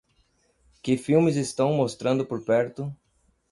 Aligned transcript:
Que 0.81 0.97
filmes 0.97 1.35
estão 1.35 1.71
mostrando 1.73 2.25
por 2.25 2.43
perto 2.43 2.91